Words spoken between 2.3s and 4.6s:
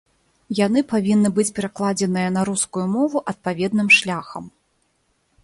на рускую мову адпаведным шляхам.